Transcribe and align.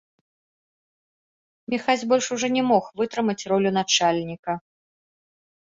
Міхась 1.73 2.07
больш 2.13 2.25
ужо 2.37 2.47
не 2.57 2.63
мог 2.71 2.83
вытрымаць 3.01 3.39
ролю 3.53 3.69
начальніка. 3.81 4.53